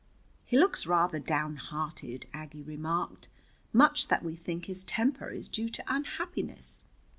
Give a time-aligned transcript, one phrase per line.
[0.45, 3.27] "He looks rather downhearted," Aggie remarked.
[3.71, 6.83] "Much that we think is temper is due to unhappiness."